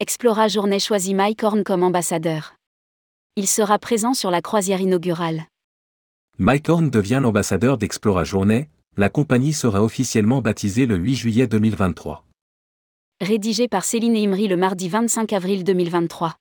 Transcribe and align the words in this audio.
Explora 0.00 0.48
Journée 0.48 0.80
choisit 0.80 1.14
Mike 1.14 1.44
Horn 1.44 1.62
comme 1.62 1.84
ambassadeur. 1.84 2.56
Il 3.36 3.46
sera 3.46 3.78
présent 3.78 4.12
sur 4.12 4.32
la 4.32 4.42
croisière 4.42 4.80
inaugurale. 4.80 5.44
Mike 6.36 6.68
Horn 6.68 6.90
devient 6.90 7.20
l'ambassadeur 7.22 7.78
d'Explora 7.78 8.24
Journée, 8.24 8.68
la 8.96 9.08
compagnie 9.08 9.52
sera 9.52 9.84
officiellement 9.84 10.42
baptisée 10.42 10.86
le 10.86 10.96
8 10.96 11.14
juillet 11.14 11.46
2023. 11.46 12.24
Rédigé 13.20 13.68
par 13.68 13.84
Céline 13.84 14.16
Imri 14.16 14.48
le 14.48 14.56
mardi 14.56 14.88
25 14.88 15.32
avril 15.32 15.62
2023. 15.62 16.34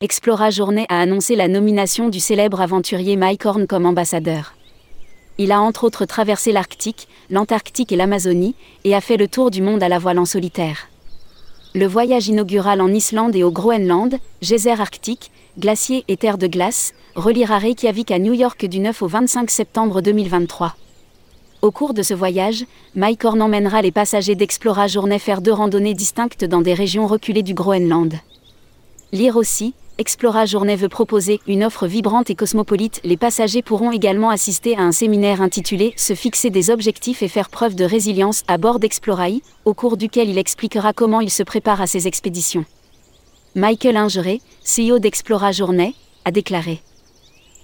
Explora 0.00 0.50
Journée 0.50 0.86
a 0.88 1.00
annoncé 1.00 1.36
la 1.36 1.46
nomination 1.46 2.08
du 2.08 2.18
célèbre 2.18 2.60
aventurier 2.60 3.14
Mike 3.14 3.46
Horn 3.46 3.68
comme 3.68 3.86
ambassadeur. 3.86 4.57
Il 5.40 5.52
a 5.52 5.60
entre 5.60 5.84
autres 5.84 6.04
traversé 6.04 6.50
l'Arctique, 6.50 7.06
l'Antarctique 7.30 7.92
et 7.92 7.96
l'Amazonie, 7.96 8.56
et 8.82 8.96
a 8.96 9.00
fait 9.00 9.16
le 9.16 9.28
tour 9.28 9.52
du 9.52 9.62
monde 9.62 9.84
à 9.84 9.88
la 9.88 10.00
voile 10.00 10.18
en 10.18 10.24
solitaire. 10.24 10.88
Le 11.76 11.86
voyage 11.86 12.26
inaugural 12.26 12.80
en 12.80 12.88
Islande 12.88 13.36
et 13.36 13.44
au 13.44 13.52
Groenland, 13.52 14.18
geyser 14.42 14.72
arctique, 14.72 15.30
glaciers 15.56 16.04
et 16.08 16.16
terre 16.16 16.38
de 16.38 16.48
glace, 16.48 16.92
reliera 17.14 17.58
Reykjavik 17.58 18.10
à 18.10 18.18
New 18.18 18.32
York 18.32 18.66
du 18.66 18.80
9 18.80 19.00
au 19.02 19.06
25 19.06 19.48
septembre 19.48 20.00
2023. 20.00 20.74
Au 21.62 21.70
cours 21.70 21.94
de 21.94 22.02
ce 22.02 22.14
voyage, 22.14 22.64
Mike 22.96 23.24
Horn 23.24 23.40
emmènera 23.40 23.80
les 23.82 23.92
passagers 23.92 24.34
d'Explora 24.34 24.88
Journée 24.88 25.20
faire 25.20 25.40
deux 25.40 25.52
randonnées 25.52 25.94
distinctes 25.94 26.44
dans 26.44 26.62
des 26.62 26.74
régions 26.74 27.06
reculées 27.06 27.44
du 27.44 27.54
Groenland. 27.54 28.14
Lire 29.12 29.36
aussi, 29.36 29.74
Explora 30.00 30.46
Journée 30.46 30.76
veut 30.76 30.88
proposer 30.88 31.40
une 31.48 31.64
offre 31.64 31.88
vibrante 31.88 32.30
et 32.30 32.36
cosmopolite. 32.36 33.00
Les 33.02 33.16
passagers 33.16 33.62
pourront 33.62 33.90
également 33.90 34.30
assister 34.30 34.76
à 34.76 34.82
un 34.82 34.92
séminaire 34.92 35.42
intitulé 35.42 35.92
Se 35.96 36.14
fixer 36.14 36.50
des 36.50 36.70
objectifs 36.70 37.20
et 37.20 37.26
faire 37.26 37.48
preuve 37.50 37.74
de 37.74 37.84
résilience 37.84 38.44
à 38.46 38.58
bord 38.58 38.78
d'Explorai, 38.78 39.42
au 39.64 39.74
cours 39.74 39.96
duquel 39.96 40.28
il 40.28 40.38
expliquera 40.38 40.92
comment 40.92 41.20
il 41.20 41.30
se 41.30 41.42
prépare 41.42 41.80
à 41.80 41.88
ses 41.88 42.06
expéditions. 42.06 42.64
Michael 43.56 43.96
Ingeret, 43.96 44.40
CEO 44.62 45.00
d'Explora 45.00 45.50
Journée, 45.50 45.96
a 46.24 46.30
déclaré 46.30 46.80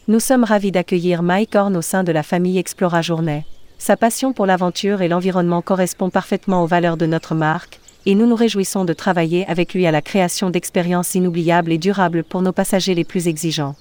Nous 0.08 0.18
sommes 0.18 0.42
ravis 0.42 0.72
d'accueillir 0.72 1.22
Mike 1.22 1.54
Horn 1.54 1.76
au 1.76 1.82
sein 1.82 2.02
de 2.02 2.10
la 2.10 2.24
famille 2.24 2.58
Explora 2.58 3.00
Journée. 3.00 3.44
Sa 3.78 3.96
passion 3.96 4.32
pour 4.32 4.46
l'aventure 4.46 5.02
et 5.02 5.08
l'environnement 5.08 5.62
correspond 5.62 6.10
parfaitement 6.10 6.64
aux 6.64 6.66
valeurs 6.66 6.96
de 6.96 7.06
notre 7.06 7.36
marque, 7.36 7.78
et 8.06 8.14
nous 8.14 8.26
nous 8.26 8.34
réjouissons 8.34 8.84
de 8.84 8.92
travailler 8.92 9.46
avec 9.46 9.74
lui 9.74 9.86
à 9.86 9.90
la 9.90 10.02
création 10.02 10.50
d'expériences 10.50 11.14
inoubliables 11.14 11.72
et 11.72 11.78
durables 11.78 12.24
pour 12.24 12.42
nos 12.42 12.52
passagers 12.52 12.94
les 12.94 13.04
plus 13.04 13.28
exigeants. 13.28 13.76